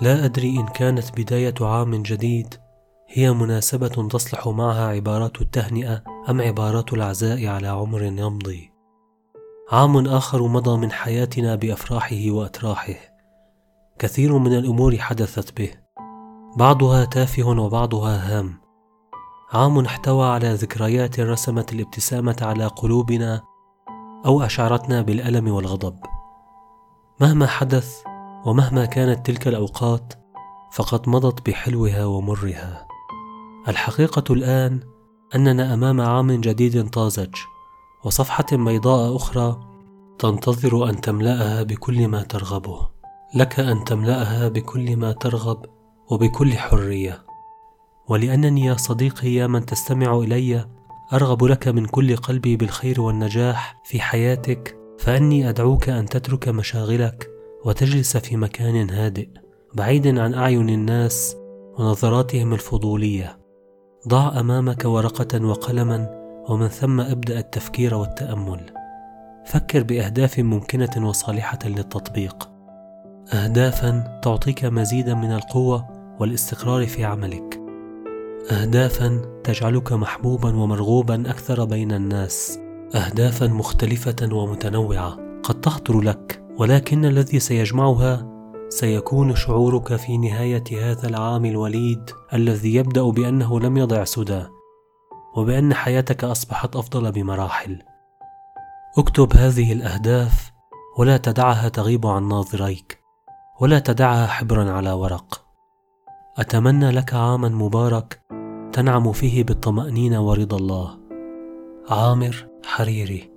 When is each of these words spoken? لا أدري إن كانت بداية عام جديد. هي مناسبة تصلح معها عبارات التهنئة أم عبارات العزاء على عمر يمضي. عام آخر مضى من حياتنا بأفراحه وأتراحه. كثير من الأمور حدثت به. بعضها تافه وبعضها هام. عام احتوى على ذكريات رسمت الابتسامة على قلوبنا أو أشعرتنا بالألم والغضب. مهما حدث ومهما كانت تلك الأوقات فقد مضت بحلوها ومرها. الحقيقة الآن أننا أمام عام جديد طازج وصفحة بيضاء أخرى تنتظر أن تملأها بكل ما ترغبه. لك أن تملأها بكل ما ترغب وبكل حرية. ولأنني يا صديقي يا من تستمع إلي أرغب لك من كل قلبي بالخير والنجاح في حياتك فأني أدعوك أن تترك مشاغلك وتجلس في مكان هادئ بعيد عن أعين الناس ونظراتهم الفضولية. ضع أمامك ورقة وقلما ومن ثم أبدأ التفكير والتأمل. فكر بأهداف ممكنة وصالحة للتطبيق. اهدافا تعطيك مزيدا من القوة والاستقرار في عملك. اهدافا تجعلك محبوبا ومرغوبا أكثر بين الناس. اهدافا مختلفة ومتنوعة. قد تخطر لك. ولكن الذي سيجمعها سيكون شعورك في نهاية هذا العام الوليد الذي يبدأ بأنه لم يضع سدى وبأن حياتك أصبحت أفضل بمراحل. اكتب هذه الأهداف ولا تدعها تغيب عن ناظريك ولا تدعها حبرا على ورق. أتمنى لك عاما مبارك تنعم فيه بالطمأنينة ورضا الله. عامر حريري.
لا 0.00 0.24
أدري 0.24 0.60
إن 0.60 0.66
كانت 0.66 1.20
بداية 1.20 1.54
عام 1.60 2.02
جديد. 2.02 2.54
هي 3.08 3.32
مناسبة 3.32 4.08
تصلح 4.08 4.48
معها 4.48 4.88
عبارات 4.88 5.40
التهنئة 5.40 6.02
أم 6.30 6.40
عبارات 6.40 6.92
العزاء 6.92 7.46
على 7.46 7.68
عمر 7.68 8.02
يمضي. 8.02 8.72
عام 9.72 10.06
آخر 10.06 10.48
مضى 10.48 10.78
من 10.78 10.92
حياتنا 10.92 11.54
بأفراحه 11.54 12.30
وأتراحه. 12.30 12.94
كثير 13.98 14.38
من 14.38 14.52
الأمور 14.58 14.96
حدثت 14.98 15.58
به. 15.58 15.70
بعضها 16.56 17.04
تافه 17.04 17.48
وبعضها 17.48 18.38
هام. 18.38 18.60
عام 19.52 19.84
احتوى 19.84 20.26
على 20.26 20.52
ذكريات 20.52 21.20
رسمت 21.20 21.72
الابتسامة 21.72 22.36
على 22.42 22.66
قلوبنا 22.66 23.42
أو 24.26 24.42
أشعرتنا 24.42 25.02
بالألم 25.02 25.48
والغضب. 25.48 25.96
مهما 27.20 27.46
حدث 27.46 28.02
ومهما 28.46 28.84
كانت 28.84 29.26
تلك 29.26 29.48
الأوقات 29.48 30.14
فقد 30.72 31.08
مضت 31.08 31.48
بحلوها 31.48 32.04
ومرها. 32.04 32.86
الحقيقة 33.68 34.34
الآن 34.34 34.80
أننا 35.34 35.74
أمام 35.74 36.00
عام 36.00 36.32
جديد 36.32 36.90
طازج 36.90 37.34
وصفحة 38.04 38.46
بيضاء 38.52 39.16
أخرى 39.16 39.60
تنتظر 40.18 40.90
أن 40.90 41.00
تملأها 41.00 41.62
بكل 41.62 42.08
ما 42.08 42.22
ترغبه. 42.22 42.88
لك 43.34 43.60
أن 43.60 43.84
تملأها 43.84 44.48
بكل 44.48 44.96
ما 44.96 45.12
ترغب 45.12 45.66
وبكل 46.10 46.52
حرية. 46.52 47.26
ولأنني 48.08 48.64
يا 48.64 48.74
صديقي 48.74 49.34
يا 49.34 49.46
من 49.46 49.66
تستمع 49.66 50.18
إلي 50.18 50.66
أرغب 51.12 51.44
لك 51.44 51.68
من 51.68 51.86
كل 51.86 52.16
قلبي 52.16 52.56
بالخير 52.56 53.00
والنجاح 53.00 53.76
في 53.84 54.00
حياتك 54.00 54.76
فأني 54.98 55.48
أدعوك 55.48 55.88
أن 55.88 56.06
تترك 56.06 56.48
مشاغلك 56.48 57.35
وتجلس 57.64 58.16
في 58.16 58.36
مكان 58.36 58.90
هادئ 58.90 59.28
بعيد 59.74 60.18
عن 60.18 60.34
أعين 60.34 60.68
الناس 60.68 61.36
ونظراتهم 61.78 62.52
الفضولية. 62.52 63.38
ضع 64.08 64.40
أمامك 64.40 64.84
ورقة 64.84 65.46
وقلما 65.46 66.08
ومن 66.48 66.68
ثم 66.68 67.00
أبدأ 67.00 67.38
التفكير 67.38 67.94
والتأمل. 67.94 68.60
فكر 69.46 69.82
بأهداف 69.82 70.38
ممكنة 70.38 71.08
وصالحة 71.08 71.58
للتطبيق. 71.64 72.48
اهدافا 73.32 74.20
تعطيك 74.22 74.64
مزيدا 74.64 75.14
من 75.14 75.32
القوة 75.32 75.86
والاستقرار 76.20 76.86
في 76.86 77.04
عملك. 77.04 77.60
اهدافا 78.50 79.40
تجعلك 79.44 79.92
محبوبا 79.92 80.56
ومرغوبا 80.56 81.30
أكثر 81.30 81.64
بين 81.64 81.92
الناس. 81.92 82.58
اهدافا 82.94 83.46
مختلفة 83.46 84.34
ومتنوعة. 84.34 85.18
قد 85.42 85.60
تخطر 85.60 86.00
لك. 86.00 86.45
ولكن 86.58 87.04
الذي 87.04 87.40
سيجمعها 87.40 88.36
سيكون 88.68 89.36
شعورك 89.36 89.96
في 89.96 90.18
نهاية 90.18 90.64
هذا 90.72 91.08
العام 91.08 91.44
الوليد 91.44 92.10
الذي 92.32 92.74
يبدأ 92.74 93.02
بأنه 93.02 93.60
لم 93.60 93.76
يضع 93.76 94.04
سدى 94.04 94.42
وبأن 95.36 95.74
حياتك 95.74 96.24
أصبحت 96.24 96.76
أفضل 96.76 97.12
بمراحل. 97.12 97.82
اكتب 98.98 99.36
هذه 99.36 99.72
الأهداف 99.72 100.52
ولا 100.98 101.16
تدعها 101.16 101.68
تغيب 101.68 102.06
عن 102.06 102.28
ناظريك 102.28 103.00
ولا 103.60 103.78
تدعها 103.78 104.26
حبرا 104.26 104.70
على 104.70 104.92
ورق. 104.92 105.44
أتمنى 106.36 106.90
لك 106.90 107.14
عاما 107.14 107.48
مبارك 107.48 108.20
تنعم 108.72 109.12
فيه 109.12 109.44
بالطمأنينة 109.44 110.28
ورضا 110.28 110.56
الله. 110.56 110.98
عامر 111.90 112.48
حريري. 112.64 113.35